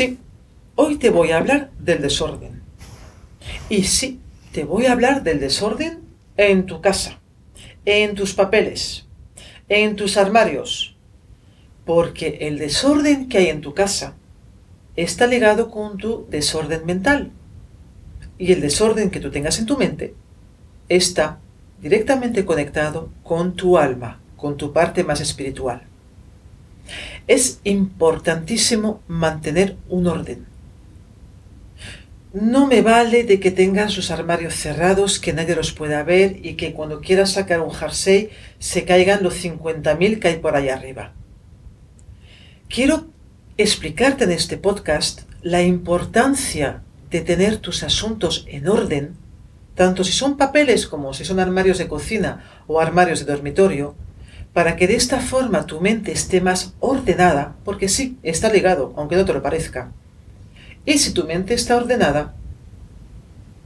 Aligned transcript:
Sí, 0.00 0.18
hoy 0.76 0.96
te 0.96 1.10
voy 1.10 1.30
a 1.30 1.36
hablar 1.36 1.70
del 1.78 2.00
desorden. 2.00 2.62
Y 3.68 3.84
sí, 3.84 4.18
te 4.50 4.64
voy 4.64 4.86
a 4.86 4.92
hablar 4.92 5.22
del 5.22 5.40
desorden 5.40 6.00
en 6.38 6.64
tu 6.64 6.80
casa, 6.80 7.18
en 7.84 8.14
tus 8.14 8.32
papeles, 8.32 9.04
en 9.68 9.96
tus 9.96 10.16
armarios. 10.16 10.96
Porque 11.84 12.38
el 12.40 12.58
desorden 12.58 13.28
que 13.28 13.38
hay 13.38 13.48
en 13.48 13.60
tu 13.60 13.74
casa 13.74 14.14
está 14.96 15.26
ligado 15.26 15.70
con 15.70 15.98
tu 15.98 16.26
desorden 16.30 16.86
mental. 16.86 17.30
Y 18.38 18.52
el 18.52 18.62
desorden 18.62 19.10
que 19.10 19.20
tú 19.20 19.30
tengas 19.30 19.58
en 19.58 19.66
tu 19.66 19.76
mente 19.76 20.14
está 20.88 21.40
directamente 21.82 22.46
conectado 22.46 23.10
con 23.22 23.54
tu 23.54 23.76
alma, 23.76 24.18
con 24.38 24.56
tu 24.56 24.72
parte 24.72 25.04
más 25.04 25.20
espiritual. 25.20 25.89
Es 27.26 27.60
importantísimo 27.64 29.02
mantener 29.08 29.76
un 29.88 30.06
orden. 30.06 30.46
No 32.32 32.68
me 32.68 32.80
vale 32.80 33.24
de 33.24 33.40
que 33.40 33.50
tengan 33.50 33.90
sus 33.90 34.12
armarios 34.12 34.54
cerrados, 34.54 35.18
que 35.18 35.32
nadie 35.32 35.56
los 35.56 35.72
pueda 35.72 36.04
ver 36.04 36.38
y 36.46 36.54
que 36.54 36.72
cuando 36.72 37.00
quieras 37.00 37.32
sacar 37.32 37.60
un 37.60 37.72
jersey 37.72 38.30
se 38.60 38.84
caigan 38.84 39.24
los 39.24 39.44
50.000 39.44 40.20
que 40.20 40.28
hay 40.28 40.36
por 40.36 40.54
ahí 40.54 40.68
arriba. 40.68 41.12
Quiero 42.68 43.08
explicarte 43.56 44.24
en 44.24 44.30
este 44.30 44.56
podcast 44.56 45.22
la 45.42 45.62
importancia 45.62 46.82
de 47.10 47.20
tener 47.20 47.56
tus 47.56 47.82
asuntos 47.82 48.44
en 48.48 48.68
orden, 48.68 49.16
tanto 49.74 50.04
si 50.04 50.12
son 50.12 50.36
papeles 50.36 50.86
como 50.86 51.12
si 51.12 51.24
son 51.24 51.40
armarios 51.40 51.78
de 51.78 51.88
cocina 51.88 52.44
o 52.68 52.80
armarios 52.80 53.18
de 53.18 53.32
dormitorio, 53.32 53.96
para 54.52 54.76
que 54.76 54.86
de 54.86 54.96
esta 54.96 55.20
forma 55.20 55.66
tu 55.66 55.80
mente 55.80 56.12
esté 56.12 56.40
más 56.40 56.74
ordenada, 56.80 57.54
porque 57.64 57.88
sí, 57.88 58.18
está 58.22 58.52
ligado, 58.52 58.92
aunque 58.96 59.16
no 59.16 59.24
te 59.24 59.32
lo 59.32 59.42
parezca. 59.42 59.92
Y 60.84 60.98
si 60.98 61.12
tu 61.12 61.24
mente 61.24 61.54
está 61.54 61.76
ordenada, 61.76 62.34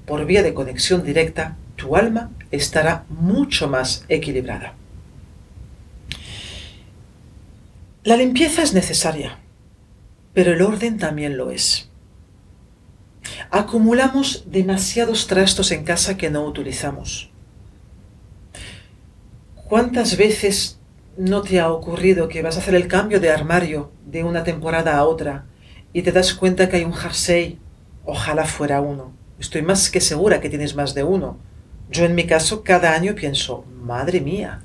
por 0.07 0.27
vía 0.27 0.43
de 0.43 0.53
conexión 0.53 1.05
directa, 1.05 1.57
tu 1.77 1.97
alma 1.97 2.31
estará 2.51 3.05
mucho 3.09 3.69
más 3.69 4.05
equilibrada. 4.09 4.75
La 8.03 8.17
limpieza 8.17 8.62
es 8.62 8.75
necesaria, 8.75 9.39
pero 10.34 10.53
el 10.53 10.61
orden 10.61 10.99
también 10.99 11.39
lo 11.39 11.50
es. 11.50 11.89
Acumulamos 13.50 14.44
demasiados 14.47 15.27
trastos 15.27 15.71
en 15.71 15.84
casa 15.84 16.19
que 16.19 16.28
no 16.28 16.44
utilizamos. 16.44 17.31
¿Cuántas 19.69 20.19
veces 20.19 20.78
no 21.16 21.41
te 21.41 21.58
ha 21.58 21.72
ocurrido 21.72 22.28
que 22.28 22.42
vas 22.42 22.56
a 22.56 22.58
hacer 22.58 22.75
el 22.75 22.86
cambio 22.86 23.19
de 23.19 23.30
armario 23.30 23.92
de 24.04 24.22
una 24.22 24.44
temporada 24.44 24.94
a 24.98 25.04
otra 25.04 25.47
y 25.94 26.02
te 26.02 26.12
das 26.12 26.34
cuenta 26.34 26.69
que 26.69 26.76
hay 26.76 26.84
un 26.84 26.92
jersey? 26.92 27.58
Ojalá 28.04 28.44
fuera 28.44 28.82
uno. 28.82 29.12
Estoy 29.38 29.62
más 29.62 29.91
que 29.91 30.02
segura 30.02 30.42
que 30.42 30.50
tienes 30.50 30.76
más 30.76 30.92
de 30.92 31.02
uno. 31.02 31.38
Yo 31.91 32.04
en 32.04 32.14
mi 32.14 32.26
caso 32.26 32.62
cada 32.62 32.92
año 32.92 33.14
pienso, 33.14 33.64
madre 33.80 34.20
mía, 34.20 34.62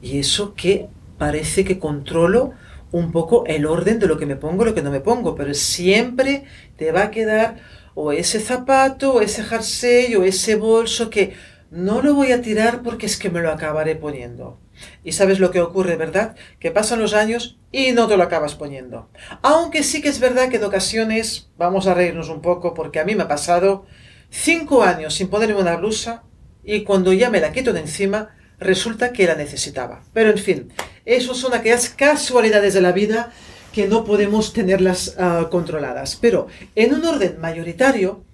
y 0.00 0.18
eso 0.18 0.54
que 0.54 0.88
parece 1.18 1.64
que 1.64 1.78
controlo 1.78 2.52
un 2.90 3.12
poco 3.12 3.44
el 3.46 3.66
orden 3.66 3.98
de 3.98 4.06
lo 4.06 4.16
que 4.16 4.24
me 4.24 4.36
pongo, 4.36 4.64
lo 4.64 4.74
que 4.74 4.82
no 4.82 4.90
me 4.90 5.00
pongo, 5.00 5.34
pero 5.34 5.52
siempre 5.52 6.44
te 6.78 6.90
va 6.90 7.02
a 7.02 7.10
quedar 7.10 7.56
o 7.94 8.12
ese 8.12 8.40
zapato, 8.40 9.14
o 9.14 9.20
ese 9.20 9.42
jersey, 9.42 10.14
o 10.14 10.24
ese 10.24 10.54
bolso 10.54 11.10
que 11.10 11.34
no 11.70 12.02
lo 12.02 12.14
voy 12.14 12.32
a 12.32 12.42
tirar 12.42 12.82
porque 12.82 13.06
es 13.06 13.16
que 13.16 13.30
me 13.30 13.40
lo 13.40 13.50
acabaré 13.50 13.96
poniendo. 13.96 14.58
Y 15.04 15.12
sabes 15.12 15.40
lo 15.40 15.50
que 15.50 15.60
ocurre, 15.60 15.96
¿verdad? 15.96 16.36
Que 16.60 16.70
pasan 16.70 17.00
los 17.00 17.14
años 17.14 17.58
y 17.72 17.92
no 17.92 18.06
te 18.06 18.16
lo 18.16 18.22
acabas 18.22 18.54
poniendo. 18.54 19.10
Aunque 19.42 19.82
sí 19.82 20.00
que 20.00 20.08
es 20.08 20.20
verdad 20.20 20.48
que 20.48 20.56
en 20.56 20.64
ocasiones, 20.64 21.50
vamos 21.58 21.86
a 21.86 21.94
reírnos 21.94 22.28
un 22.28 22.40
poco 22.40 22.74
porque 22.74 23.00
a 23.00 23.04
mí 23.04 23.14
me 23.14 23.24
ha 23.24 23.28
pasado 23.28 23.86
cinco 24.30 24.82
años 24.82 25.14
sin 25.14 25.28
ponerme 25.28 25.60
una 25.60 25.76
blusa 25.76 26.22
y 26.64 26.84
cuando 26.84 27.12
ya 27.12 27.30
me 27.30 27.40
la 27.40 27.52
quito 27.52 27.72
de 27.72 27.80
encima, 27.80 28.36
resulta 28.58 29.12
que 29.12 29.26
la 29.26 29.34
necesitaba. 29.34 30.02
Pero 30.12 30.30
en 30.30 30.38
fin, 30.38 30.72
eso 31.04 31.34
son 31.34 31.54
aquellas 31.54 31.88
casualidades 31.88 32.74
de 32.74 32.80
la 32.80 32.92
vida 32.92 33.32
que 33.72 33.86
no 33.86 34.04
podemos 34.04 34.52
tenerlas 34.52 35.16
ah, 35.18 35.48
controladas. 35.50 36.16
Pero 36.16 36.46
en 36.74 36.94
un 36.94 37.04
orden 37.04 37.40
mayoritario, 37.40 38.24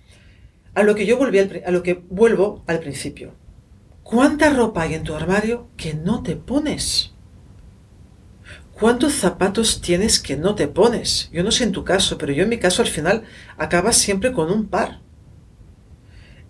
a 0.75 0.83
lo 0.83 0.95
que 0.95 1.07
yo 1.07 1.17
volví 1.17 1.39
a 1.39 1.71
lo 1.71 1.83
que 1.83 2.03
vuelvo 2.11 2.63
al 2.67 2.81
principio. 2.81 3.35
¿Cuánta 4.03 4.51
ropa 4.51 4.83
hay 4.83 4.95
en 4.95 5.03
tu 5.03 5.15
armario 5.15 5.69
que 5.77 5.95
no 5.95 6.23
te 6.23 6.37
pones? 6.37 7.13
¿Cuántos 8.75 9.15
zapatos 9.15 9.81
tienes 9.81 10.19
que 10.19 10.37
no 10.37 10.55
te 10.57 10.67
pones? 10.67 11.31
Yo 11.33 11.45
no 11.45 11.53
sé 11.53 11.65
en 11.65 11.73
tu 11.73 11.85
caso, 11.85 12.19
pero 12.19 12.33
yo 12.33 12.43
en 12.43 12.49
mi 12.49 12.59
caso 12.59 12.83
al 12.83 12.89
final 12.89 13.23
acabas 13.57 13.97
siempre 13.97 14.33
con 14.33 14.51
un 14.51 14.67
par. 14.67 15.01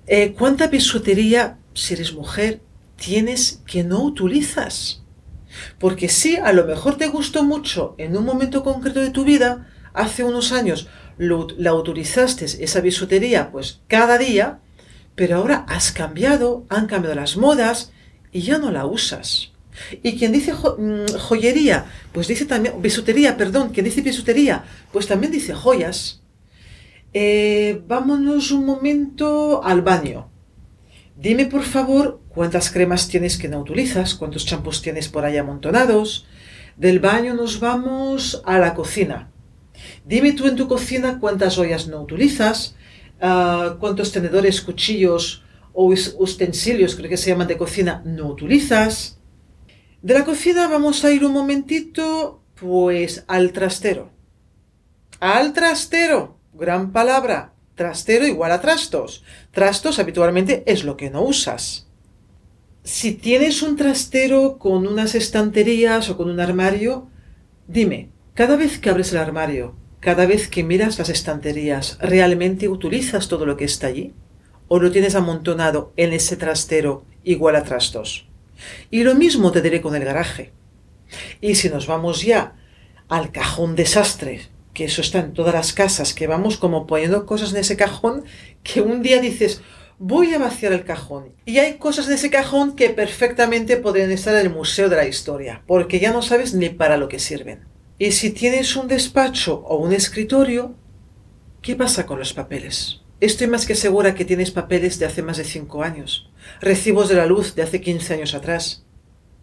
Eh, 0.06 0.32
¿Cuánta 0.32 0.66
bisutería, 0.68 1.58
si 1.74 1.94
eres 1.94 2.14
mujer, 2.14 2.60
tienes 2.96 3.62
que 3.66 3.84
no 3.84 4.02
utilizas? 4.02 5.02
Porque 5.78 6.08
sí, 6.08 6.36
a 6.36 6.52
lo 6.52 6.64
mejor 6.64 6.96
te 6.96 7.08
gustó 7.08 7.44
mucho 7.44 7.94
en 7.98 8.16
un 8.16 8.24
momento 8.24 8.64
concreto 8.64 9.00
de 9.00 9.10
tu 9.10 9.24
vida, 9.24 9.68
hace 9.92 10.24
unos 10.24 10.50
años, 10.52 10.88
la 11.18 11.74
utilizaste, 11.74 12.44
esa 12.44 12.80
bisutería, 12.80 13.50
pues 13.50 13.80
cada 13.88 14.18
día, 14.18 14.60
pero 15.14 15.36
ahora 15.36 15.64
has 15.68 15.92
cambiado, 15.92 16.64
han 16.68 16.86
cambiado 16.86 17.14
las 17.14 17.36
modas 17.36 17.92
y 18.32 18.42
ya 18.42 18.58
no 18.58 18.70
la 18.70 18.86
usas. 18.86 19.52
Y 20.02 20.16
quien 20.16 20.32
dice 20.32 20.52
mm, 20.52 21.18
joyería, 21.18 21.86
pues 22.12 22.28
dice 22.28 22.44
también, 22.46 22.80
bisutería, 22.80 23.36
perdón, 23.36 23.70
quien 23.70 23.84
dice 23.84 24.02
bisutería, 24.02 24.64
pues 24.92 25.06
también 25.06 25.32
dice 25.32 25.54
joyas. 25.54 26.20
Eh, 27.12 27.82
vámonos 27.86 28.50
un 28.50 28.66
momento 28.66 29.62
al 29.64 29.82
baño. 29.82 30.28
Dime 31.16 31.46
por 31.46 31.62
favor 31.62 32.20
cuántas 32.28 32.70
cremas 32.70 33.08
tienes 33.08 33.38
que 33.38 33.48
no 33.48 33.60
utilizas, 33.60 34.16
cuántos 34.16 34.46
champús 34.46 34.82
tienes 34.82 35.08
por 35.08 35.24
ahí 35.24 35.36
amontonados. 35.36 36.26
Del 36.76 36.98
baño 36.98 37.34
nos 37.34 37.60
vamos 37.60 38.42
a 38.44 38.58
la 38.58 38.74
cocina. 38.74 39.30
Dime 40.04 40.32
tú 40.32 40.46
en 40.46 40.56
tu 40.56 40.68
cocina 40.68 41.18
cuántas 41.20 41.58
ollas 41.58 41.86
no 41.88 42.00
utilizas, 42.00 42.76
ah, 43.20 43.76
cuántos 43.80 44.12
tenedores, 44.12 44.60
cuchillos 44.60 45.42
o 45.72 45.92
utensilios, 46.18 46.94
creo 46.94 47.10
que 47.10 47.16
se 47.16 47.30
llaman 47.30 47.48
de 47.48 47.56
cocina, 47.56 48.02
no 48.04 48.28
utilizas. 48.28 49.18
De 50.02 50.14
la 50.14 50.24
cocina 50.24 50.68
vamos 50.68 51.04
a 51.04 51.10
ir 51.10 51.24
un 51.24 51.32
momentito, 51.32 52.42
pues 52.54 53.24
al 53.26 53.52
trastero. 53.52 54.10
Al 55.20 55.52
trastero, 55.52 56.38
gran 56.52 56.92
palabra. 56.92 57.54
Trastero 57.74 58.26
igual 58.26 58.52
a 58.52 58.60
trastos. 58.60 59.24
Trastos 59.50 59.98
habitualmente 59.98 60.62
es 60.66 60.84
lo 60.84 60.96
que 60.96 61.10
no 61.10 61.22
usas. 61.22 61.88
Si 62.84 63.14
tienes 63.14 63.62
un 63.62 63.76
trastero 63.76 64.58
con 64.58 64.86
unas 64.86 65.14
estanterías 65.14 66.10
o 66.10 66.16
con 66.16 66.30
un 66.30 66.38
armario, 66.38 67.08
dime, 67.66 68.10
cada 68.34 68.56
vez 68.56 68.78
que 68.78 68.90
abres 68.90 69.10
el 69.12 69.18
armario, 69.18 69.74
cada 70.04 70.26
vez 70.26 70.48
que 70.48 70.62
miras 70.62 70.98
las 70.98 71.08
estanterías, 71.08 71.96
¿realmente 71.98 72.68
utilizas 72.68 73.26
todo 73.28 73.46
lo 73.46 73.56
que 73.56 73.64
está 73.64 73.86
allí? 73.86 74.12
¿O 74.68 74.78
lo 74.78 74.92
tienes 74.92 75.14
amontonado 75.14 75.94
en 75.96 76.12
ese 76.12 76.36
trastero 76.36 77.06
igual 77.22 77.56
a 77.56 77.64
trastos? 77.64 78.28
Y 78.90 79.02
lo 79.02 79.14
mismo 79.14 79.50
te 79.50 79.62
diré 79.62 79.80
con 79.80 79.96
el 79.96 80.04
garaje. 80.04 80.52
Y 81.40 81.54
si 81.54 81.70
nos 81.70 81.86
vamos 81.86 82.22
ya 82.22 82.54
al 83.08 83.32
cajón 83.32 83.76
desastre, 83.76 84.42
que 84.74 84.84
eso 84.84 85.00
está 85.00 85.20
en 85.20 85.32
todas 85.32 85.54
las 85.54 85.72
casas, 85.72 86.12
que 86.12 86.26
vamos 86.26 86.58
como 86.58 86.86
poniendo 86.86 87.24
cosas 87.24 87.52
en 87.52 87.60
ese 87.60 87.78
cajón, 87.78 88.24
que 88.62 88.82
un 88.82 89.00
día 89.00 89.22
dices, 89.22 89.62
voy 89.98 90.34
a 90.34 90.38
vaciar 90.38 90.74
el 90.74 90.84
cajón. 90.84 91.32
Y 91.46 91.60
hay 91.60 91.78
cosas 91.78 92.08
en 92.08 92.12
ese 92.12 92.28
cajón 92.28 92.76
que 92.76 92.90
perfectamente 92.90 93.78
podrían 93.78 94.10
estar 94.10 94.34
en 94.34 94.40
el 94.42 94.50
Museo 94.50 94.90
de 94.90 94.96
la 94.96 95.08
Historia, 95.08 95.62
porque 95.66 95.98
ya 95.98 96.12
no 96.12 96.20
sabes 96.20 96.52
ni 96.52 96.68
para 96.68 96.98
lo 96.98 97.08
que 97.08 97.18
sirven. 97.18 97.72
Y 97.98 98.10
si 98.10 98.30
tienes 98.30 98.74
un 98.74 98.88
despacho 98.88 99.62
o 99.66 99.76
un 99.76 99.92
escritorio, 99.92 100.74
¿qué 101.62 101.76
pasa 101.76 102.06
con 102.06 102.18
los 102.18 102.32
papeles? 102.32 103.00
Estoy 103.20 103.46
más 103.46 103.66
que 103.66 103.76
segura 103.76 104.14
que 104.14 104.24
tienes 104.24 104.50
papeles 104.50 104.98
de 104.98 105.06
hace 105.06 105.22
más 105.22 105.36
de 105.36 105.44
5 105.44 105.82
años, 105.84 106.28
recibos 106.60 107.08
de 107.08 107.14
la 107.14 107.26
luz 107.26 107.54
de 107.54 107.62
hace 107.62 107.80
15 107.80 108.14
años 108.14 108.34
atrás. 108.34 108.84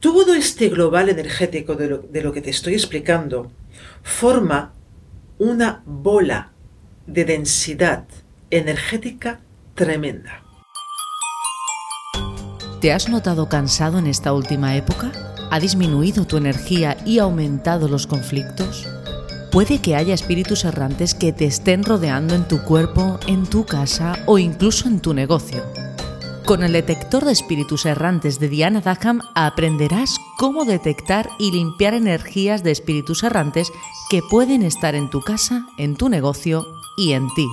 Todo 0.02 0.34
este 0.34 0.68
global 0.68 1.08
energético 1.08 1.76
de 1.76 1.88
lo, 1.88 1.98
de 2.00 2.22
lo 2.22 2.34
que 2.34 2.42
te 2.42 2.50
estoy 2.50 2.74
explicando 2.74 3.52
forma 4.04 4.74
una 5.38 5.82
bola 5.86 6.52
de 7.08 7.24
densidad 7.24 8.06
energética 8.50 9.40
tremenda. 9.76 10.44
¿Te 12.82 12.92
has 12.92 13.08
notado 13.08 13.48
cansado 13.48 14.00
en 14.00 14.08
esta 14.08 14.34
última 14.34 14.76
época? 14.76 15.31
¿Ha 15.52 15.60
disminuido 15.60 16.26
tu 16.26 16.38
energía 16.38 16.96
y 17.06 17.20
aumentado 17.20 17.90
los 17.90 18.08
conflictos? 18.08 18.88
Puede 19.52 19.80
que 19.80 19.98
haya 19.98 20.14
espíritus 20.14 20.64
errantes 20.64 21.14
que 21.14 21.34
te 21.34 21.44
estén 21.44 21.84
rodeando 21.84 22.36
en 22.36 22.48
tu 22.48 22.64
cuerpo, 22.64 23.20
en 23.28 23.46
tu 23.46 23.66
casa 23.66 24.18
o 24.28 24.40
incluso 24.40 24.88
en 24.88 25.02
tu 25.02 25.14
negocio. 25.14 25.62
Con 26.46 26.64
el 26.64 26.72
detector 26.72 27.26
de 27.26 27.34
espíritus 27.34 27.86
errantes 27.86 28.40
de 28.40 28.48
Diana 28.48 28.80
Dackham 28.80 29.24
aprenderás 29.36 30.16
cómo 30.38 30.64
detectar 30.64 31.30
y 31.38 31.52
limpiar 31.52 31.96
energías 31.96 32.64
de 32.64 32.72
espíritus 32.72 33.22
errantes 33.24 33.74
que 34.10 34.22
pueden 34.22 34.62
estar 34.62 34.96
en 34.96 35.10
tu 35.10 35.20
casa, 35.20 35.68
en 35.78 35.98
tu 35.98 36.08
negocio 36.08 36.66
y 36.96 37.12
en 37.12 37.28
ti. 37.36 37.46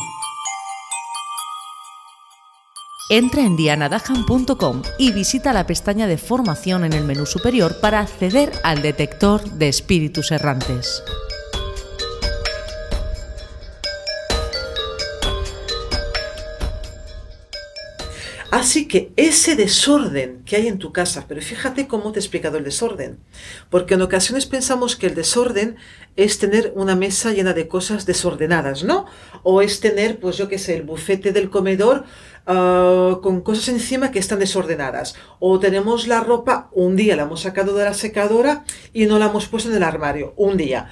Entra 3.10 3.40
en 3.40 3.56
dianadahan.com 3.56 4.82
y 4.98 5.12
visita 5.12 5.54
la 5.54 5.66
pestaña 5.66 6.06
de 6.06 6.18
formación 6.18 6.84
en 6.84 6.92
el 6.92 7.04
menú 7.04 7.24
superior 7.24 7.80
para 7.80 8.00
acceder 8.00 8.52
al 8.64 8.82
detector 8.82 9.42
de 9.50 9.68
espíritus 9.68 10.30
errantes. 10.30 11.02
Así 18.50 18.88
que 18.88 19.12
ese 19.16 19.56
desorden 19.56 20.42
que 20.46 20.56
hay 20.56 20.68
en 20.68 20.78
tu 20.78 20.90
casa, 20.90 21.26
pero 21.28 21.42
fíjate 21.42 21.86
cómo 21.86 22.12
te 22.12 22.18
he 22.18 22.22
explicado 22.22 22.56
el 22.56 22.64
desorden, 22.64 23.18
porque 23.68 23.92
en 23.92 24.00
ocasiones 24.00 24.46
pensamos 24.46 24.96
que 24.96 25.06
el 25.06 25.14
desorden 25.14 25.76
es 26.16 26.38
tener 26.38 26.72
una 26.74 26.96
mesa 26.96 27.32
llena 27.32 27.52
de 27.52 27.68
cosas 27.68 28.06
desordenadas, 28.06 28.84
¿no? 28.84 29.04
O 29.42 29.60
es 29.60 29.80
tener, 29.80 30.18
pues 30.18 30.38
yo 30.38 30.48
qué 30.48 30.58
sé, 30.58 30.76
el 30.76 30.82
bufete 30.82 31.32
del 31.32 31.50
comedor 31.50 32.04
uh, 32.46 33.20
con 33.20 33.42
cosas 33.42 33.68
encima 33.68 34.10
que 34.10 34.18
están 34.18 34.38
desordenadas. 34.38 35.14
O 35.40 35.60
tenemos 35.60 36.06
la 36.06 36.20
ropa, 36.20 36.70
un 36.72 36.96
día 36.96 37.16
la 37.16 37.24
hemos 37.24 37.42
sacado 37.42 37.76
de 37.76 37.84
la 37.84 37.94
secadora 37.94 38.64
y 38.94 39.04
no 39.04 39.18
la 39.18 39.26
hemos 39.26 39.46
puesto 39.46 39.68
en 39.68 39.76
el 39.76 39.82
armario, 39.82 40.32
un 40.38 40.56
día. 40.56 40.88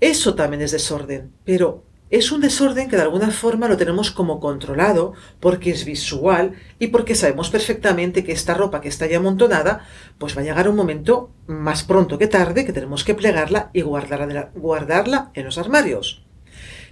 Eso 0.00 0.36
también 0.36 0.62
es 0.62 0.70
desorden, 0.70 1.32
pero 1.44 1.82
es 2.10 2.30
un 2.30 2.40
desorden 2.40 2.88
que 2.88 2.96
de 2.96 3.02
alguna 3.02 3.30
forma 3.30 3.66
lo 3.66 3.76
tenemos 3.76 4.10
como 4.10 4.38
controlado 4.38 5.14
porque 5.40 5.70
es 5.70 5.84
visual 5.84 6.52
y 6.78 6.88
porque 6.88 7.14
sabemos 7.14 7.50
perfectamente 7.50 8.24
que 8.24 8.32
esta 8.32 8.54
ropa 8.54 8.80
que 8.80 8.88
está 8.88 9.06
ya 9.06 9.16
amontonada, 9.16 9.86
pues 10.18 10.36
va 10.36 10.42
a 10.42 10.44
llegar 10.44 10.68
un 10.68 10.76
momento 10.76 11.30
más 11.46 11.82
pronto 11.82 12.18
que 12.18 12.26
tarde 12.26 12.64
que 12.64 12.72
tenemos 12.72 13.04
que 13.04 13.14
plegarla 13.14 13.70
y 13.72 13.80
guardarla, 13.80 14.50
guardarla 14.54 15.30
en 15.34 15.46
los 15.46 15.58
armarios. 15.58 16.24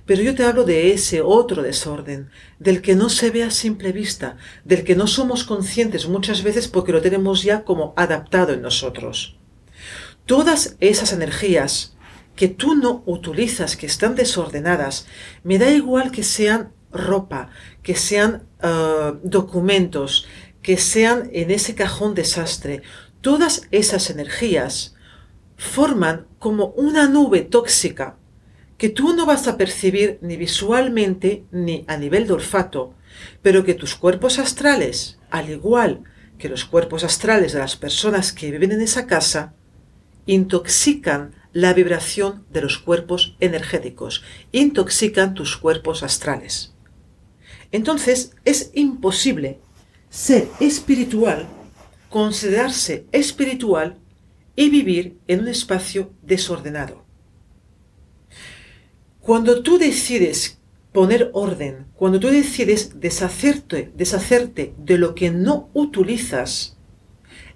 Pero 0.07 0.23
yo 0.23 0.35
te 0.35 0.45
hablo 0.45 0.65
de 0.65 0.93
ese 0.93 1.21
otro 1.23 1.63
desorden, 1.63 2.31
del 2.59 2.83
que 2.83 2.97
no 2.97 3.09
se 3.09 3.31
ve 3.31 3.45
a 3.45 3.51
simple 3.53 3.93
vista, 3.93 4.37
del 4.65 4.83
que 4.83 4.97
no 4.97 5.07
somos 5.07 5.45
conscientes 5.45 6.09
muchas 6.09 6.43
veces 6.43 6.67
porque 6.67 6.93
lo 6.93 7.03
tenemos 7.03 7.45
ya 7.45 7.65
como 7.65 7.95
adaptado 7.97 8.53
en 8.53 8.63
nosotros. 8.63 9.39
Todas 10.27 10.77
esas 10.81 11.13
energías 11.13 11.97
que 12.37 12.49
tú 12.49 12.75
no 12.75 13.03
utilizas, 13.07 13.77
que 13.77 13.87
están 13.87 14.15
desordenadas, 14.15 15.07
me 15.45 15.59
da 15.59 15.71
igual 15.71 16.11
que 16.11 16.23
sean 16.23 16.73
ropa, 16.91 17.51
que 17.83 17.95
sean 17.95 18.45
eh, 18.63 19.13
documentos, 19.23 20.27
que 20.63 20.77
sean 20.77 21.29
en 21.33 21.51
ese 21.51 21.75
cajón 21.75 22.15
desastre, 22.15 22.83
todas 23.21 23.69
esas 23.71 24.11
energías 24.11 24.95
forman 25.57 26.27
como 26.39 26.67
una 26.77 27.09
nube 27.09 27.43
tóxica 27.43 28.17
que 28.79 28.89
tú 28.89 29.15
no 29.15 29.27
vas 29.27 29.47
a 29.47 29.57
percibir 29.57 30.19
ni 30.23 30.37
visualmente 30.37 31.45
ni 31.53 31.85
a 31.87 31.97
nivel 31.97 32.27
de 32.27 32.33
olfato, 32.33 32.95
pero 33.41 33.65
que 33.65 33.75
tus 33.75 33.95
cuerpos 33.95 34.41
astrales, 34.41 35.19
al 35.31 35.51
igual 35.51 36.03
que 36.37 36.49
los 36.49 36.65
cuerpos 36.65 37.05
astrales 37.05 37.53
de 37.53 37.61
las 37.61 37.77
personas 37.77 38.33
que 38.33 38.51
viven 38.51 38.73
en 38.73 38.81
esa 38.81 39.07
casa, 39.07 39.55
intoxican 40.27 41.33
la 41.53 41.75
vibración 41.75 42.45
de 42.51 42.63
los 42.63 42.79
cuerpos 42.79 43.37
energéticos, 43.41 44.23
intoxican 44.53 45.35
tus 45.35 45.57
cuerpos 45.57 46.03
astrales. 46.03 46.75
Entonces 47.71 48.35
es 48.45 48.71
imposible 48.75 49.61
ser 50.11 50.49
espiritual, 50.61 51.47
considerarse 52.11 53.07
espiritual 53.13 53.99
y 54.55 54.69
vivir 54.69 55.19
en 55.27 55.41
un 55.41 55.49
espacio 55.49 56.13
desordenado. 56.23 57.05
Cuando 59.21 59.63
tú 59.63 59.79
decides 59.79 60.59
poner 60.93 61.31
orden, 61.33 61.87
cuando 61.95 62.21
tú 62.21 62.29
decides 62.29 63.01
deshacerte, 63.01 63.91
deshacerte 63.97 64.75
de 64.77 64.99
lo 64.99 65.15
que 65.15 65.31
no 65.31 65.71
utilizas, 65.73 66.77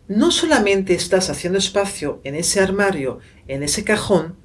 no 0.09 0.31
solamente 0.31 0.95
estás 0.95 1.31
haciendo 1.31 1.59
espacio 1.59 2.21
en 2.25 2.35
ese 2.35 2.61
armario, 2.61 3.19
en 3.49 3.63
ese 3.63 3.85
cajón, 3.85 4.37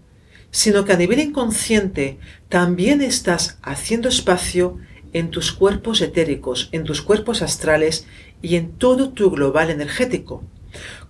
sino 0.49 0.85
que 0.85 0.93
a 0.93 0.97
nivel 0.97 1.19
inconsciente 1.19 2.17
también 2.49 3.01
estás 3.01 3.57
haciendo 3.61 4.09
espacio 4.09 4.77
en 5.13 5.29
tus 5.29 5.51
cuerpos 5.51 6.01
etéricos, 6.01 6.69
en 6.71 6.83
tus 6.83 7.01
cuerpos 7.01 7.41
astrales 7.41 8.05
y 8.41 8.55
en 8.55 8.71
todo 8.71 9.09
tu 9.11 9.29
global 9.31 9.69
energético. 9.69 10.43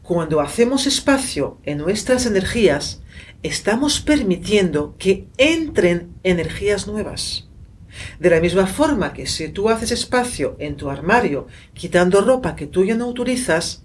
Cuando 0.01 0.42
hacemos 0.42 0.88
espacio 0.88 1.57
en 1.63 1.77
nuestras 1.77 2.25
energías, 2.25 3.01
estamos 3.44 4.01
permitiendo 4.01 4.95
que 4.98 5.27
entren 5.38 6.13
energías 6.24 6.88
nuevas. 6.88 7.48
De 8.19 8.30
la 8.30 8.39
misma 8.39 8.68
forma 8.68 9.13
que 9.13 9.27
si 9.27 9.50
tú 9.50 9.70
haces 9.70 9.91
espacio 9.91 10.55
en 10.60 10.75
tu 10.75 10.89
armario 10.89 11.48
quitando 11.74 12.22
ropa 12.22 12.55
que 12.55 12.67
tú 12.67 12.86
ya 12.86 12.96
no 12.96 13.08
utilizas, 13.08 13.84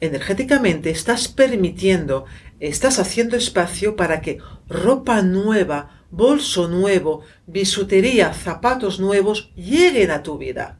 energéticamente 0.00 0.90
estás 0.90 1.28
permitiendo, 1.28 2.24
estás 2.60 2.98
haciendo 2.98 3.36
espacio 3.36 3.96
para 3.96 4.20
que 4.20 4.38
ropa 4.68 5.22
nueva, 5.22 6.04
bolso 6.10 6.68
nuevo, 6.68 7.22
bisutería, 7.46 8.32
zapatos 8.32 9.00
nuevos 9.00 9.52
lleguen 9.54 10.10
a 10.10 10.22
tu 10.22 10.38
vida. 10.38 10.78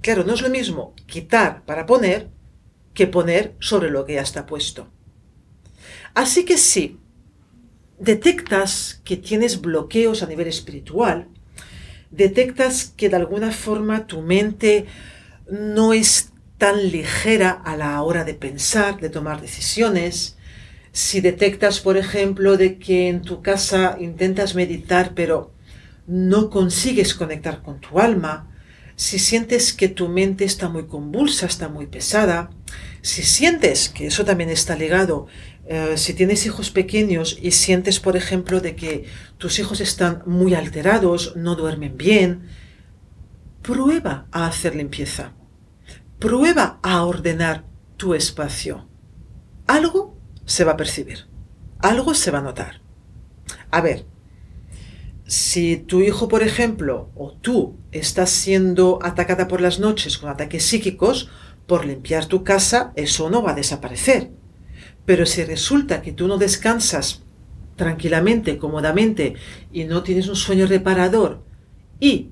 Claro, 0.00 0.24
no 0.24 0.34
es 0.34 0.42
lo 0.42 0.48
mismo 0.48 0.94
quitar 1.06 1.64
para 1.64 1.86
poner 1.86 2.30
que 2.94 3.06
poner 3.06 3.54
sobre 3.60 3.90
lo 3.90 4.04
que 4.04 4.14
ya 4.14 4.22
está 4.22 4.46
puesto. 4.46 4.88
Así 6.14 6.44
que 6.44 6.56
si 6.56 6.98
detectas 7.98 9.00
que 9.04 9.16
tienes 9.16 9.60
bloqueos 9.60 10.22
a 10.22 10.26
nivel 10.26 10.48
espiritual, 10.48 11.28
detectas 12.10 12.92
que 12.96 13.08
de 13.08 13.16
alguna 13.16 13.52
forma 13.52 14.06
tu 14.06 14.22
mente 14.22 14.86
no 15.50 15.92
es 15.92 16.32
tan 16.58 16.90
ligera 16.90 17.50
a 17.50 17.76
la 17.76 18.02
hora 18.02 18.24
de 18.24 18.34
pensar, 18.34 19.00
de 19.00 19.08
tomar 19.08 19.40
decisiones. 19.40 20.36
Si 20.92 21.20
detectas, 21.20 21.80
por 21.80 21.96
ejemplo, 21.96 22.56
de 22.56 22.78
que 22.78 23.08
en 23.08 23.22
tu 23.22 23.40
casa 23.42 23.96
intentas 24.00 24.54
meditar 24.54 25.12
pero 25.14 25.54
no 26.06 26.50
consigues 26.50 27.14
conectar 27.14 27.62
con 27.62 27.80
tu 27.80 28.00
alma, 28.00 28.50
si 28.96 29.20
sientes 29.20 29.72
que 29.72 29.88
tu 29.88 30.08
mente 30.08 30.44
está 30.44 30.68
muy 30.68 30.86
convulsa, 30.86 31.46
está 31.46 31.68
muy 31.68 31.86
pesada, 31.86 32.50
si 33.00 33.22
sientes 33.22 33.88
que 33.88 34.08
eso 34.08 34.24
también 34.24 34.50
está 34.50 34.74
ligado, 34.74 35.28
eh, 35.68 35.96
si 35.96 36.14
tienes 36.14 36.46
hijos 36.46 36.70
pequeños 36.70 37.38
y 37.40 37.52
sientes, 37.52 38.00
por 38.00 38.16
ejemplo, 38.16 38.60
de 38.60 38.74
que 38.74 39.04
tus 39.36 39.60
hijos 39.60 39.80
están 39.80 40.22
muy 40.26 40.54
alterados, 40.54 41.36
no 41.36 41.54
duermen 41.54 41.96
bien, 41.96 42.48
prueba 43.62 44.26
a 44.32 44.46
hacer 44.46 44.74
limpieza. 44.74 45.37
Prueba 46.18 46.80
a 46.82 47.04
ordenar 47.04 47.64
tu 47.96 48.12
espacio. 48.12 48.88
Algo 49.68 50.16
se 50.46 50.64
va 50.64 50.72
a 50.72 50.76
percibir, 50.76 51.28
algo 51.78 52.12
se 52.12 52.32
va 52.32 52.38
a 52.38 52.42
notar. 52.42 52.80
A 53.70 53.80
ver, 53.80 54.04
si 55.26 55.76
tu 55.76 56.00
hijo, 56.00 56.26
por 56.26 56.42
ejemplo, 56.42 57.10
o 57.14 57.30
tú 57.30 57.76
estás 57.92 58.30
siendo 58.30 58.98
atacada 59.00 59.46
por 59.46 59.60
las 59.60 59.78
noches 59.78 60.18
con 60.18 60.28
ataques 60.28 60.64
psíquicos, 60.64 61.30
por 61.68 61.84
limpiar 61.84 62.26
tu 62.26 62.42
casa, 62.42 62.92
eso 62.96 63.30
no 63.30 63.40
va 63.40 63.52
a 63.52 63.54
desaparecer. 63.54 64.32
Pero 65.06 65.24
si 65.24 65.44
resulta 65.44 66.02
que 66.02 66.12
tú 66.12 66.26
no 66.26 66.36
descansas 66.36 67.22
tranquilamente, 67.76 68.58
cómodamente, 68.58 69.34
y 69.70 69.84
no 69.84 70.02
tienes 70.02 70.26
un 70.26 70.34
sueño 70.34 70.66
reparador, 70.66 71.44
y 72.00 72.30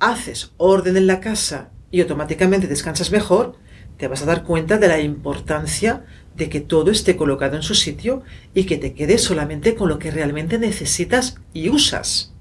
haces 0.00 0.52
orden 0.58 0.98
en 0.98 1.06
la 1.06 1.20
casa 1.20 1.70
y 1.94 2.00
automáticamente 2.00 2.66
descansas 2.66 3.12
mejor, 3.12 3.54
te 3.98 4.08
vas 4.08 4.20
a 4.20 4.26
dar 4.26 4.42
cuenta 4.42 4.78
de 4.78 4.88
la 4.88 4.98
importancia 4.98 6.04
de 6.36 6.48
que 6.48 6.60
todo 6.60 6.90
esté 6.90 7.14
colocado 7.14 7.54
en 7.54 7.62
su 7.62 7.76
sitio 7.76 8.24
y 8.52 8.64
que 8.64 8.78
te 8.78 8.94
quedes 8.94 9.22
solamente 9.22 9.76
con 9.76 9.88
lo 9.88 10.00
que 10.00 10.10
realmente 10.10 10.58
necesitas 10.58 11.36
y 11.52 11.68
usas. 11.68 12.34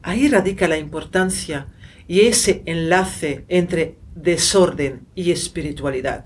Ahí 0.00 0.28
radica 0.28 0.68
la 0.68 0.78
importancia 0.78 1.66
y 2.06 2.20
ese 2.20 2.62
enlace 2.66 3.44
entre 3.48 3.96
desorden 4.14 5.08
y 5.16 5.32
espiritualidad. 5.32 6.24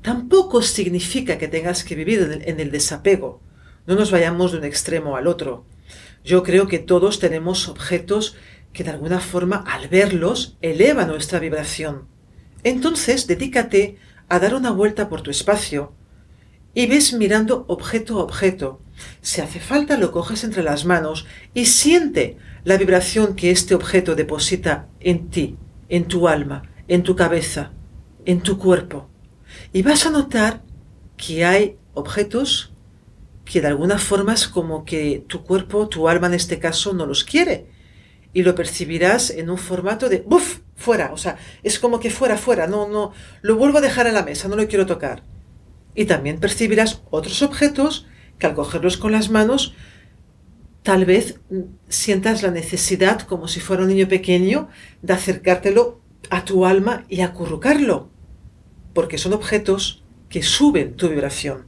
Tampoco 0.00 0.62
significa 0.62 1.38
que 1.38 1.48
tengas 1.48 1.82
que 1.82 1.96
vivir 1.96 2.44
en 2.46 2.60
el 2.60 2.70
desapego. 2.70 3.40
No 3.88 3.96
nos 3.96 4.12
vayamos 4.12 4.52
de 4.52 4.58
un 4.58 4.64
extremo 4.64 5.16
al 5.16 5.26
otro. 5.26 5.64
Yo 6.22 6.44
creo 6.44 6.68
que 6.68 6.78
todos 6.78 7.18
tenemos 7.18 7.66
objetos 7.68 8.36
que 8.78 8.84
de 8.84 8.90
alguna 8.90 9.18
forma 9.18 9.64
al 9.66 9.88
verlos 9.88 10.56
eleva 10.62 11.04
nuestra 11.04 11.40
vibración. 11.40 12.06
Entonces 12.62 13.26
dedícate 13.26 13.96
a 14.28 14.38
dar 14.38 14.54
una 14.54 14.70
vuelta 14.70 15.08
por 15.08 15.20
tu 15.20 15.32
espacio 15.32 15.94
y 16.74 16.86
ves 16.86 17.12
mirando 17.12 17.64
objeto 17.66 18.20
a 18.20 18.22
objeto. 18.22 18.80
Si 19.20 19.40
hace 19.40 19.58
falta 19.58 19.98
lo 19.98 20.12
coges 20.12 20.44
entre 20.44 20.62
las 20.62 20.84
manos 20.84 21.26
y 21.54 21.64
siente 21.64 22.36
la 22.62 22.76
vibración 22.76 23.34
que 23.34 23.50
este 23.50 23.74
objeto 23.74 24.14
deposita 24.14 24.86
en 25.00 25.28
ti, 25.28 25.56
en 25.88 26.04
tu 26.04 26.28
alma, 26.28 26.62
en 26.86 27.02
tu 27.02 27.16
cabeza, 27.16 27.72
en 28.26 28.42
tu 28.42 28.58
cuerpo. 28.58 29.08
Y 29.72 29.82
vas 29.82 30.06
a 30.06 30.10
notar 30.10 30.62
que 31.16 31.44
hay 31.44 31.78
objetos 31.94 32.72
que 33.44 33.60
de 33.60 33.66
alguna 33.66 33.98
forma 33.98 34.34
es 34.34 34.46
como 34.46 34.84
que 34.84 35.24
tu 35.26 35.42
cuerpo, 35.42 35.88
tu 35.88 36.08
alma 36.08 36.28
en 36.28 36.34
este 36.34 36.60
caso, 36.60 36.94
no 36.94 37.06
los 37.06 37.24
quiere. 37.24 37.76
Y 38.32 38.42
lo 38.42 38.54
percibirás 38.54 39.30
en 39.30 39.50
un 39.50 39.58
formato 39.58 40.08
de 40.08 40.20
¡buf! 40.20 40.60
fuera. 40.78 41.12
O 41.12 41.16
sea, 41.18 41.36
es 41.62 41.78
como 41.78 42.00
que 42.00 42.10
fuera, 42.10 42.38
fuera. 42.38 42.66
No, 42.66 42.88
no, 42.88 43.12
lo 43.42 43.56
vuelvo 43.56 43.78
a 43.78 43.82
dejar 43.82 44.06
en 44.06 44.14
la 44.14 44.22
mesa, 44.22 44.48
no 44.48 44.56
lo 44.56 44.68
quiero 44.68 44.86
tocar. 44.86 45.24
Y 45.94 46.06
también 46.06 46.38
percibirás 46.38 47.02
otros 47.10 47.42
objetos 47.42 48.06
que 48.38 48.46
al 48.46 48.54
cogerlos 48.54 48.96
con 48.96 49.12
las 49.12 49.30
manos, 49.30 49.74
tal 50.82 51.04
vez 51.04 51.40
sientas 51.88 52.42
la 52.42 52.52
necesidad, 52.52 53.22
como 53.22 53.48
si 53.48 53.60
fuera 53.60 53.82
un 53.82 53.88
niño 53.88 54.08
pequeño, 54.08 54.68
de 55.02 55.12
acercártelo 55.12 56.00
a 56.30 56.44
tu 56.44 56.64
alma 56.64 57.04
y 57.08 57.20
acurrucarlo. 57.20 58.10
Porque 58.94 59.18
son 59.18 59.32
objetos 59.32 60.04
que 60.28 60.42
suben 60.42 60.94
tu 60.94 61.08
vibración. 61.08 61.66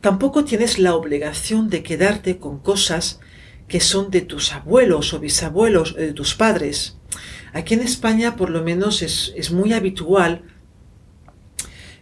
Tampoco 0.00 0.44
tienes 0.44 0.78
la 0.78 0.94
obligación 0.94 1.68
de 1.68 1.82
quedarte 1.82 2.38
con 2.38 2.60
cosas 2.60 3.20
que 3.68 3.80
son 3.80 4.10
de 4.10 4.22
tus 4.22 4.52
abuelos 4.52 5.12
o 5.12 5.20
bisabuelos 5.20 5.92
o 5.92 5.96
de 5.96 6.12
tus 6.14 6.34
padres. 6.34 6.96
Aquí 7.52 7.74
en 7.74 7.80
España 7.80 8.34
por 8.34 8.50
lo 8.50 8.62
menos 8.62 9.02
es, 9.02 9.50
muy 9.52 9.72
habitual 9.72 10.42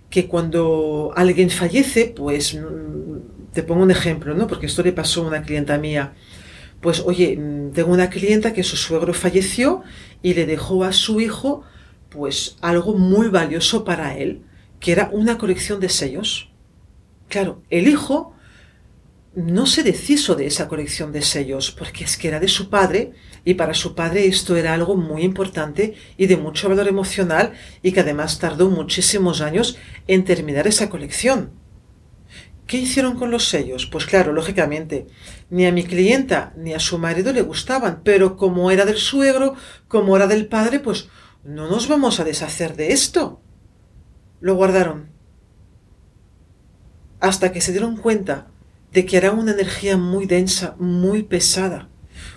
que 0.08 0.28
cuando 0.28 1.12
alguien 1.16 1.50
fallece, 1.50 2.12
pues 2.16 2.54
mm, 2.54 3.52
te 3.52 3.62
pongo 3.64 3.82
un 3.82 3.90
ejemplo, 3.90 4.34
¿no? 4.34 4.46
Porque 4.46 4.66
esto 4.66 4.82
le 4.82 4.92
pasó 4.92 5.24
a 5.24 5.28
una 5.28 5.42
clienta 5.42 5.76
mía. 5.78 6.14
Pues 6.80 7.00
oye, 7.00 7.36
mm, 7.36 7.72
tengo 7.72 7.92
una 7.92 8.08
clienta 8.08 8.52
que 8.52 8.62
su 8.62 8.76
suegro 8.76 9.12
falleció 9.12 9.82
y 10.22 10.34
le 10.34 10.46
dejó 10.46 10.84
a 10.84 10.92
su 10.92 11.20
hijo 11.20 11.64
pues 12.08 12.56
algo 12.60 12.94
muy 12.94 13.28
valioso 13.28 13.84
para 13.84 14.16
él, 14.16 14.42
que 14.80 14.92
era 14.92 15.10
una 15.12 15.36
colección 15.36 15.80
de 15.80 15.88
sellos. 15.88 16.50
Claro, 17.28 17.60
el 17.70 17.88
hijo 17.88 18.35
no 19.36 19.66
se 19.66 19.82
deshizo 19.82 20.34
de 20.34 20.46
esa 20.46 20.66
colección 20.66 21.12
de 21.12 21.20
sellos, 21.20 21.70
porque 21.70 22.04
es 22.04 22.16
que 22.16 22.28
era 22.28 22.40
de 22.40 22.48
su 22.48 22.70
padre, 22.70 23.12
y 23.44 23.52
para 23.52 23.74
su 23.74 23.94
padre 23.94 24.26
esto 24.26 24.56
era 24.56 24.72
algo 24.72 24.96
muy 24.96 25.24
importante 25.24 25.94
y 26.16 26.26
de 26.26 26.38
mucho 26.38 26.70
valor 26.70 26.88
emocional, 26.88 27.52
y 27.82 27.92
que 27.92 28.00
además 28.00 28.38
tardó 28.38 28.70
muchísimos 28.70 29.42
años 29.42 29.76
en 30.08 30.24
terminar 30.24 30.66
esa 30.66 30.88
colección. 30.88 31.50
¿Qué 32.66 32.78
hicieron 32.78 33.16
con 33.16 33.30
los 33.30 33.46
sellos? 33.46 33.84
Pues 33.84 34.06
claro, 34.06 34.32
lógicamente, 34.32 35.06
ni 35.50 35.66
a 35.66 35.72
mi 35.72 35.84
clienta 35.84 36.54
ni 36.56 36.72
a 36.72 36.80
su 36.80 36.98
marido 36.98 37.34
le 37.34 37.42
gustaban, 37.42 38.00
pero 38.02 38.38
como 38.38 38.70
era 38.70 38.86
del 38.86 38.96
suegro, 38.96 39.54
como 39.86 40.16
era 40.16 40.26
del 40.26 40.46
padre, 40.46 40.80
pues 40.80 41.08
no 41.44 41.68
nos 41.68 41.88
vamos 41.88 42.20
a 42.20 42.24
deshacer 42.24 42.74
de 42.74 42.92
esto. 42.92 43.42
Lo 44.40 44.54
guardaron 44.54 45.10
hasta 47.20 47.52
que 47.52 47.60
se 47.60 47.72
dieron 47.72 47.98
cuenta 47.98 48.48
de 48.92 49.06
que 49.06 49.16
era 49.16 49.32
una 49.32 49.52
energía 49.52 49.96
muy 49.96 50.26
densa, 50.26 50.76
muy 50.78 51.22
pesada, 51.22 51.88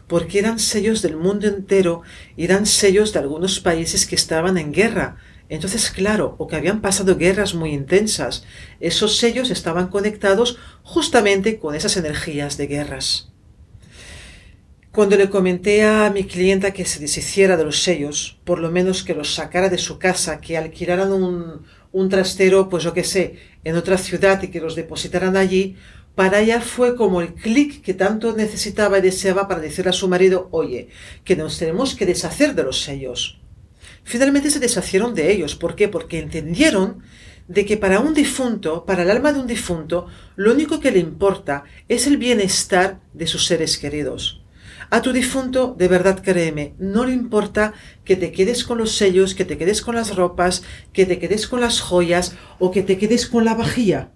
porque 0.08 0.40
eran 0.40 0.60
sellos 0.60 1.02
del 1.02 1.16
mundo 1.16 1.48
entero 1.48 2.02
y 2.36 2.44
eran 2.46 2.66
sellos 2.66 3.14
de 3.14 3.20
algunos 3.20 3.60
países 3.60 4.06
que 4.06 4.16
estaban 4.16 4.58
en 4.58 4.72
guerra. 4.74 5.18
Entonces, 5.50 5.90
claro, 5.90 6.36
o 6.38 6.48
que 6.48 6.56
habían 6.56 6.82
pasado 6.82 7.18
guerras 7.18 7.56
muy 7.56 7.72
intensas, 7.72 8.44
esos 8.80 9.18
sellos 9.18 9.50
estaban 9.50 9.88
conectados 9.88 10.60
justamente 10.84 11.60
con 11.60 11.74
esas 11.76 11.98
energías 11.98 12.58
de 12.58 12.68
guerras. 12.68 13.30
Cuando 14.92 15.16
le 15.18 15.30
comenté 15.30 15.84
a 15.84 16.10
mi 16.10 16.24
clienta 16.24 16.74
que 16.74 16.86
se 16.86 17.00
deshiciera 17.00 17.58
de 17.58 17.64
los 17.64 17.84
sellos, 17.84 18.40
por 18.44 18.60
lo 18.60 18.72
menos 18.72 19.04
que 19.04 19.14
los 19.14 19.34
sacara 19.34 19.70
de 19.70 19.78
su 19.78 20.00
casa, 20.00 20.42
que 20.42 20.58
alquilaran 20.58 21.12
un, 21.12 21.62
un 21.92 22.10
trastero, 22.10 22.70
pues 22.70 22.84
yo 22.84 22.94
qué 22.94 23.04
sé, 23.04 23.36
en 23.64 23.76
otra 23.76 23.98
ciudad 23.98 24.42
y 24.42 24.50
que 24.50 24.60
los 24.60 24.76
depositaran 24.76 25.38
allí, 25.38 25.78
para 26.16 26.40
ella 26.40 26.62
fue 26.62 26.96
como 26.96 27.22
el 27.22 27.34
clic 27.34 27.82
que 27.82 27.94
tanto 27.94 28.36
necesitaba 28.36 28.98
y 28.98 29.02
deseaba 29.02 29.48
para 29.48 29.62
decirle 29.62 29.92
a 29.92 29.94
su 29.94 30.08
marido, 30.08 30.50
oye, 30.52 30.90
que 31.24 31.36
nos 31.36 31.58
tenemos 31.58 31.96
que 31.96 32.06
deshacer 32.06 32.56
de 32.56 32.64
los 32.64 32.82
sellos. 32.82 33.40
Finalmente 34.04 34.50
se 34.50 34.60
deshacieron 34.60 35.14
de 35.14 35.32
ellos. 35.32 35.56
¿Por 35.56 35.76
qué? 35.76 35.88
Porque 35.88 36.20
entendieron 36.20 37.04
de 37.48 37.66
que 37.66 37.78
para 37.78 38.00
un 38.00 38.14
difunto, 38.14 38.86
para 38.86 39.04
el 39.04 39.12
alma 39.12 39.34
de 39.34 39.40
un 39.40 39.48
difunto, 39.48 40.08
lo 40.36 40.52
único 40.52 40.80
que 40.80 40.92
le 40.92 41.00
importa 41.00 41.64
es 41.88 42.06
el 42.06 42.18
bienestar 42.18 43.00
de 43.14 43.28
sus 43.28 43.46
seres 43.46 43.78
queridos. 43.78 44.42
A 44.92 45.02
tu 45.02 45.14
difunto, 45.14 45.76
de 45.78 45.88
verdad 45.88 46.22
créeme, 46.24 46.74
no 46.80 47.06
le 47.06 47.14
importa 47.14 47.74
que 48.04 48.16
te 48.16 48.32
quedes 48.32 48.64
con 48.64 48.80
los 48.80 48.96
sellos, 48.96 49.36
que 49.36 49.46
te 49.46 49.58
quedes 49.58 49.82
con 49.82 49.96
las 49.96 50.16
ropas, 50.16 50.64
que 50.94 51.06
te 51.06 51.20
quedes 51.20 51.48
con 51.48 51.62
las 51.62 51.80
joyas 51.80 52.36
o 52.58 52.72
que 52.72 52.82
te 52.82 52.98
quedes 52.98 53.28
con 53.28 53.46
la 53.46 53.54
vajilla. 53.54 54.12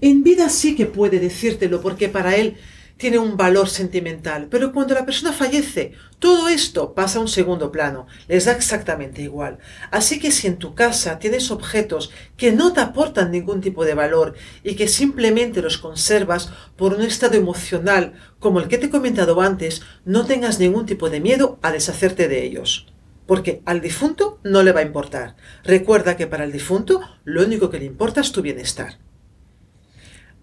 En 0.00 0.22
vida 0.22 0.48
sí 0.48 0.76
que 0.76 0.86
puede 0.86 1.20
decírtelo 1.20 1.80
porque 1.80 2.08
para 2.08 2.36
él 2.36 2.56
tiene 2.98 3.18
un 3.18 3.36
valor 3.36 3.68
sentimental, 3.68 4.48
pero 4.50 4.72
cuando 4.72 4.92
la 4.92 5.06
persona 5.06 5.32
fallece, 5.32 5.92
todo 6.18 6.48
esto 6.48 6.94
pasa 6.94 7.18
a 7.18 7.22
un 7.22 7.28
segundo 7.28 7.70
plano, 7.70 8.08
les 8.26 8.44
da 8.44 8.52
exactamente 8.52 9.22
igual. 9.22 9.58
Así 9.92 10.18
que 10.18 10.32
si 10.32 10.48
en 10.48 10.56
tu 10.56 10.74
casa 10.74 11.20
tienes 11.20 11.52
objetos 11.52 12.10
que 12.36 12.50
no 12.50 12.72
te 12.72 12.80
aportan 12.80 13.30
ningún 13.30 13.60
tipo 13.60 13.84
de 13.84 13.94
valor 13.94 14.34
y 14.64 14.74
que 14.74 14.88
simplemente 14.88 15.62
los 15.62 15.78
conservas 15.78 16.50
por 16.76 16.92
un 16.92 17.02
estado 17.02 17.36
emocional 17.36 18.14
como 18.40 18.58
el 18.58 18.66
que 18.66 18.78
te 18.78 18.86
he 18.86 18.90
comentado 18.90 19.40
antes, 19.40 19.82
no 20.04 20.26
tengas 20.26 20.58
ningún 20.58 20.84
tipo 20.84 21.08
de 21.08 21.20
miedo 21.20 21.58
a 21.62 21.70
deshacerte 21.70 22.26
de 22.26 22.44
ellos. 22.44 22.88
Porque 23.26 23.62
al 23.64 23.80
difunto 23.80 24.40
no 24.42 24.62
le 24.62 24.72
va 24.72 24.80
a 24.80 24.84
importar. 24.84 25.36
Recuerda 25.62 26.16
que 26.16 26.26
para 26.26 26.44
el 26.44 26.50
difunto 26.50 27.00
lo 27.24 27.44
único 27.44 27.70
que 27.70 27.78
le 27.78 27.84
importa 27.84 28.22
es 28.22 28.32
tu 28.32 28.42
bienestar. 28.42 28.98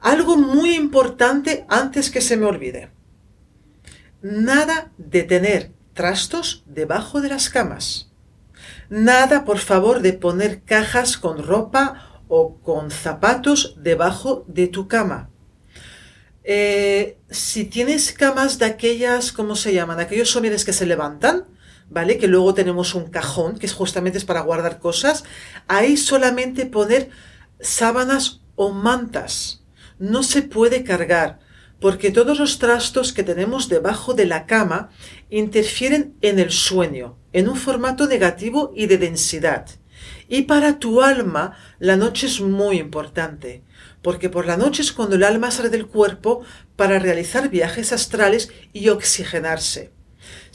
Algo 0.06 0.38
muy 0.38 0.76
importante 0.76 1.66
antes 1.68 2.12
que 2.12 2.22
se 2.22 2.38
me 2.38 2.46
olvide. 2.46 2.92
Nada 4.22 4.92
de 5.00 5.24
tener 5.24 5.72
trastos 5.96 6.64
debajo 6.68 7.22
de 7.22 7.30
las 7.30 7.50
camas. 7.50 8.12
Nada, 8.88 9.46
por 9.46 9.58
favor, 9.58 10.02
de 10.02 10.14
poner 10.14 10.62
cajas 10.62 11.18
con 11.18 11.44
ropa 11.44 12.22
o 12.28 12.60
con 12.60 12.92
zapatos 12.92 13.78
debajo 13.82 14.46
de 14.48 14.68
tu 14.68 14.88
cama. 14.88 15.32
Eh, 16.44 17.18
si 17.32 17.66
tienes 17.66 18.14
camas 18.14 18.60
de 18.60 18.66
aquellas, 18.66 19.32
¿cómo 19.32 19.56
se 19.56 19.74
llaman? 19.74 20.00
Aquellos 20.00 20.30
somieres 20.30 20.66
que 20.66 20.74
se 20.74 20.86
levantan, 20.86 21.46
¿vale? 21.90 22.20
Que 22.20 22.28
luego 22.28 22.54
tenemos 22.54 22.94
un 22.94 23.10
cajón, 23.10 23.58
que 23.58 23.66
es 23.66 23.74
justamente 23.74 24.20
es 24.20 24.26
para 24.26 24.42
guardar 24.42 24.78
cosas. 24.78 25.24
Ahí 25.68 25.98
solamente 25.98 26.68
poner 26.68 27.10
sábanas 27.60 28.42
o 28.56 28.70
mantas 28.70 29.65
no 30.00 30.24
se 30.24 30.42
puede 30.42 30.84
cargar, 30.84 31.40
porque 31.80 32.12
todos 32.12 32.40
los 32.40 32.60
trastos 32.60 33.14
que 33.14 33.24
tenemos 33.24 33.70
debajo 33.70 34.14
de 34.14 34.26
la 34.26 34.46
cama 34.46 34.90
interfieren 35.30 36.16
en 36.22 36.40
el 36.40 36.52
sueño, 36.52 37.18
en 37.34 37.50
un 37.50 37.56
formato 37.56 38.08
negativo 38.08 38.72
y 38.76 38.88
de 38.88 38.98
densidad. 38.98 39.68
Y 40.28 40.44
para 40.44 40.80
tu 40.80 41.02
alma 41.02 41.58
la 41.80 41.96
noche 41.96 42.28
es 42.28 42.42
muy 42.42 42.78
importante, 42.78 43.64
porque 44.02 44.30
por 44.30 44.46
la 44.46 44.58
noche 44.58 44.82
es 44.82 44.92
cuando 44.92 45.16
el 45.16 45.24
alma 45.24 45.52
sale 45.52 45.70
del 45.70 45.88
cuerpo 45.88 46.44
para 46.76 47.00
realizar 47.00 47.50
viajes 47.50 47.92
astrales 47.92 48.52
y 48.74 48.90
oxigenarse. 48.90 49.95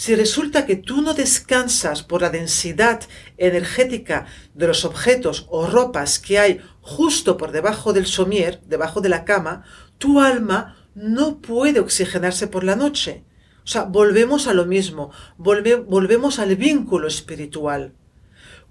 Si 0.00 0.14
resulta 0.14 0.64
que 0.64 0.76
tú 0.76 1.02
no 1.02 1.12
descansas 1.12 2.02
por 2.02 2.22
la 2.22 2.30
densidad 2.30 3.02
energética 3.36 4.24
de 4.54 4.66
los 4.66 4.86
objetos 4.86 5.46
o 5.50 5.66
ropas 5.66 6.18
que 6.18 6.38
hay 6.38 6.62
justo 6.80 7.36
por 7.36 7.52
debajo 7.52 7.92
del 7.92 8.06
somier, 8.06 8.62
debajo 8.64 9.02
de 9.02 9.10
la 9.10 9.26
cama, 9.26 9.62
tu 9.98 10.18
alma 10.18 10.88
no 10.94 11.42
puede 11.42 11.80
oxigenarse 11.80 12.46
por 12.46 12.64
la 12.64 12.76
noche. 12.76 13.24
O 13.62 13.66
sea, 13.66 13.82
volvemos 13.82 14.46
a 14.46 14.54
lo 14.54 14.64
mismo, 14.64 15.10
volvemos 15.36 16.38
al 16.38 16.56
vínculo 16.56 17.06
espiritual. 17.06 17.92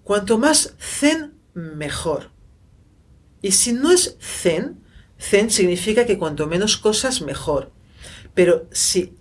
Cuanto 0.03 0.39
más 0.39 0.73
zen, 0.79 1.35
mejor. 1.53 2.31
Y 3.43 3.51
si 3.51 3.73
no 3.73 3.91
es 3.91 4.17
zen, 4.19 4.83
zen 5.19 5.51
significa 5.51 6.07
que 6.07 6.17
cuanto 6.17 6.47
menos 6.47 6.75
cosas, 6.77 7.21
mejor. 7.21 7.71
Pero 8.33 8.67
si 8.71 9.18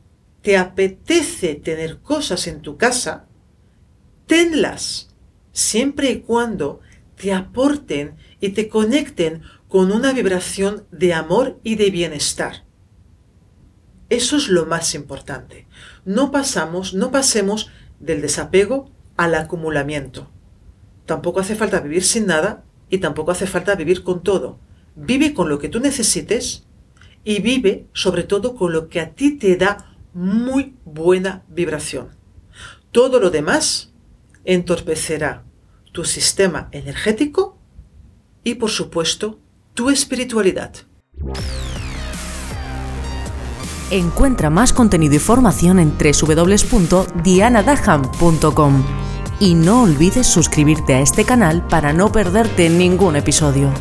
te 0.48 0.56
apetece 0.56 1.56
tener 1.56 1.98
cosas 1.98 2.46
en 2.46 2.62
tu 2.62 2.78
casa, 2.78 3.26
tenlas, 4.26 5.14
siempre 5.52 6.10
y 6.10 6.20
cuando 6.20 6.80
te 7.16 7.34
aporten 7.34 8.16
y 8.40 8.48
te 8.48 8.70
conecten 8.70 9.42
con 9.68 9.92
una 9.92 10.14
vibración 10.14 10.86
de 10.90 11.12
amor 11.12 11.60
y 11.64 11.74
de 11.74 11.90
bienestar. 11.90 12.64
Eso 14.08 14.38
es 14.38 14.48
lo 14.48 14.64
más 14.64 14.94
importante. 14.94 15.66
No 16.06 16.30
pasamos, 16.30 16.94
no 16.94 17.10
pasemos 17.10 17.70
del 18.00 18.22
desapego 18.22 18.90
al 19.18 19.34
acumulamiento. 19.34 20.30
Tampoco 21.04 21.40
hace 21.40 21.56
falta 21.56 21.80
vivir 21.80 22.04
sin 22.04 22.24
nada 22.24 22.64
y 22.88 22.96
tampoco 22.96 23.32
hace 23.32 23.46
falta 23.46 23.74
vivir 23.74 24.02
con 24.02 24.22
todo. 24.22 24.58
Vive 24.96 25.34
con 25.34 25.50
lo 25.50 25.58
que 25.58 25.68
tú 25.68 25.78
necesites 25.78 26.64
y 27.22 27.42
vive 27.42 27.86
sobre 27.92 28.22
todo 28.22 28.54
con 28.54 28.72
lo 28.72 28.88
que 28.88 29.00
a 29.00 29.10
ti 29.10 29.36
te 29.36 29.54
da 29.56 29.88
muy 30.18 30.76
buena 30.84 31.44
vibración. 31.48 32.08
Todo 32.90 33.20
lo 33.20 33.30
demás 33.30 33.92
entorpecerá 34.44 35.44
tu 35.92 36.04
sistema 36.04 36.68
energético 36.72 37.56
y 38.42 38.56
por 38.56 38.70
supuesto 38.70 39.38
tu 39.75 39.90
espiritualidad. 39.90 40.72
Encuentra 43.92 44.50
más 44.50 44.72
contenido 44.72 45.14
y 45.14 45.20
formación 45.20 45.78
en 45.78 45.92
www.dianadaham.com 45.96 48.84
y 49.38 49.54
no 49.54 49.84
olvides 49.84 50.26
suscribirte 50.26 50.94
a 50.94 51.00
este 51.00 51.25
canal 51.25 51.64
para 51.68 51.92
no 51.92 52.10
perderte 52.10 52.68
ningún 52.68 53.14
episodio. 53.14 53.72